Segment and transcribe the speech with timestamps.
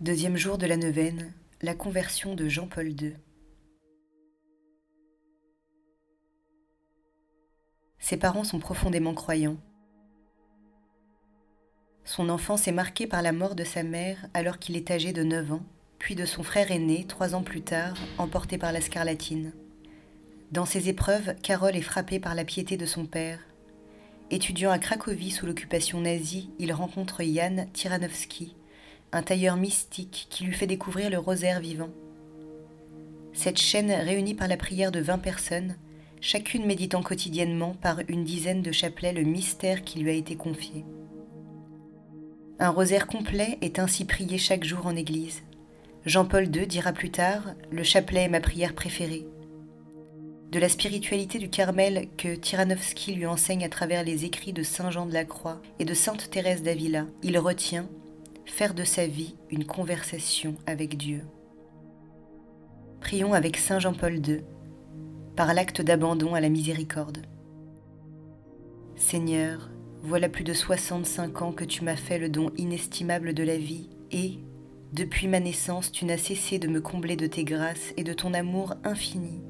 [0.00, 3.14] Deuxième jour de la neuvaine, la conversion de Jean-Paul II.
[7.98, 9.56] Ses parents sont profondément croyants.
[12.04, 15.24] Son enfance est marquée par la mort de sa mère alors qu'il est âgé de
[15.24, 15.66] 9 ans,
[15.98, 19.52] puis de son frère aîné trois ans plus tard, emporté par la scarlatine.
[20.52, 23.40] Dans ses épreuves, Carole est frappée par la piété de son père.
[24.30, 28.54] Étudiant à Cracovie sous l'occupation nazie, il rencontre Jan Tyranowski,
[29.12, 31.90] un tailleur mystique qui lui fait découvrir le rosaire vivant.
[33.32, 35.76] Cette chaîne réunie par la prière de vingt personnes,
[36.20, 40.84] chacune méditant quotidiennement par une dizaine de chapelets le mystère qui lui a été confié.
[42.58, 45.42] Un rosaire complet est ainsi prié chaque jour en Église.
[46.04, 49.26] Jean-Paul II dira plus tard Le chapelet est ma prière préférée.
[50.50, 54.90] De la spiritualité du Carmel que Tyranowski lui enseigne à travers les écrits de Saint
[54.90, 57.86] Jean de la Croix et de Sainte Thérèse d'Avila, il retient
[58.50, 61.22] faire de sa vie une conversation avec Dieu.
[63.00, 64.42] Prions avec Saint Jean-Paul II,
[65.36, 67.18] par l'acte d'abandon à la miséricorde.
[68.96, 69.70] Seigneur,
[70.02, 73.90] voilà plus de 65 ans que tu m'as fait le don inestimable de la vie,
[74.10, 74.38] et,
[74.92, 78.34] depuis ma naissance, tu n'as cessé de me combler de tes grâces et de ton
[78.34, 79.42] amour infini.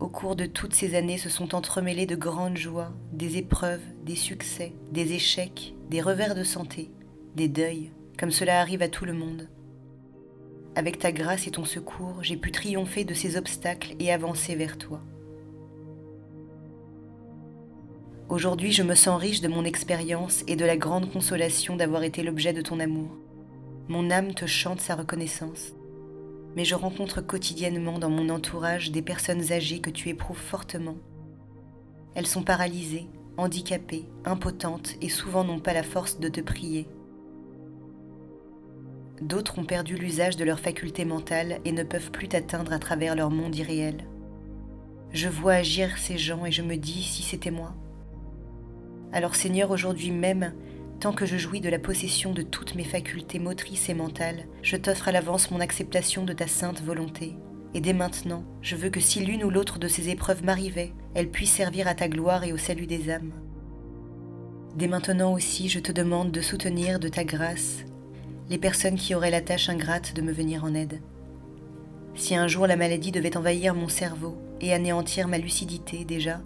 [0.00, 4.16] Au cours de toutes ces années se sont entremêlées de grandes joies, des épreuves, des
[4.16, 6.90] succès, des échecs, des revers de santé,
[7.34, 9.48] des deuils, comme cela arrive à tout le monde.
[10.76, 14.78] Avec ta grâce et ton secours, j'ai pu triompher de ces obstacles et avancer vers
[14.78, 15.00] toi.
[18.28, 22.22] Aujourd'hui, je me sens riche de mon expérience et de la grande consolation d'avoir été
[22.22, 23.10] l'objet de ton amour.
[23.88, 25.74] Mon âme te chante sa reconnaissance.
[26.56, 30.96] Mais je rencontre quotidiennement dans mon entourage des personnes âgées que tu éprouves fortement.
[32.14, 36.88] Elles sont paralysées, handicapées, impotentes et souvent n'ont pas la force de te prier.
[39.20, 43.14] D'autres ont perdu l'usage de leurs facultés mentales et ne peuvent plus t'atteindre à travers
[43.14, 44.04] leur monde irréel.
[45.12, 47.74] Je vois agir ces gens et je me dis si c'était moi.
[49.12, 50.52] Alors Seigneur, aujourd'hui même,
[50.98, 54.76] tant que je jouis de la possession de toutes mes facultés motrices et mentales, je
[54.76, 57.36] t'offre à l'avance mon acceptation de ta sainte volonté.
[57.74, 61.30] Et dès maintenant, je veux que si l'une ou l'autre de ces épreuves m'arrivait, elle
[61.30, 63.32] puisse servir à ta gloire et au salut des âmes.
[64.74, 67.84] Dès maintenant aussi, je te demande de soutenir de ta grâce
[68.48, 71.00] les personnes qui auraient la tâche ingrate de me venir en aide.
[72.14, 76.40] Si un jour la maladie devait envahir mon cerveau et anéantir ma lucidité déjà,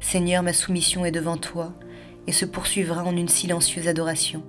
[0.00, 1.72] Seigneur, ma soumission est devant toi
[2.26, 4.44] et se poursuivra en une silencieuse adoration.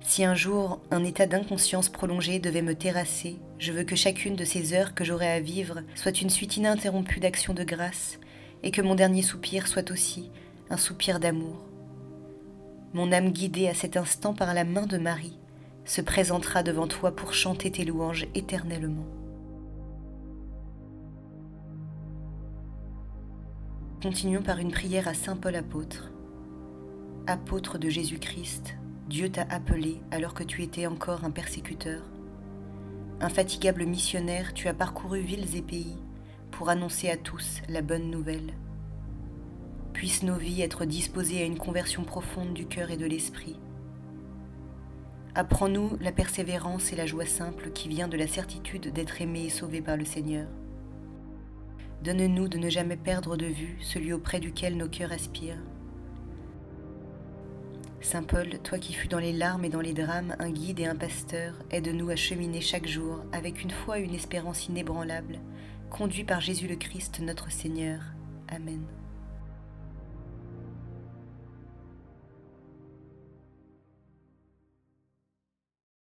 [0.00, 4.44] Si un jour un état d'inconscience prolongé devait me terrasser, je veux que chacune de
[4.44, 8.18] ces heures que j'aurai à vivre soit une suite ininterrompue d'actions de grâce
[8.64, 10.30] et que mon dernier soupir soit aussi
[10.68, 11.69] un soupir d'amour.
[12.92, 15.38] Mon âme guidée à cet instant par la main de Marie
[15.84, 19.06] se présentera devant toi pour chanter tes louanges éternellement.
[24.02, 26.10] Continuons par une prière à Saint Paul apôtre.
[27.28, 28.74] Apôtre de Jésus-Christ,
[29.08, 32.02] Dieu t'a appelé alors que tu étais encore un persécuteur.
[33.20, 35.96] Infatigable missionnaire, tu as parcouru villes et pays
[36.50, 38.54] pour annoncer à tous la bonne nouvelle.
[40.00, 43.56] Puissent nos vies être disposées à une conversion profonde du cœur et de l'esprit.
[45.34, 49.50] Apprends-nous la persévérance et la joie simple qui vient de la certitude d'être aimé et
[49.50, 50.48] sauvé par le Seigneur.
[52.02, 55.62] Donne-nous de ne jamais perdre de vue celui auprès duquel nos cœurs aspirent.
[58.00, 60.86] Saint Paul, toi qui fus dans les larmes et dans les drames un guide et
[60.86, 65.40] un pasteur, aide-nous à cheminer chaque jour avec une foi et une espérance inébranlables,
[65.90, 68.00] conduits par Jésus le Christ notre Seigneur.
[68.48, 68.80] Amen.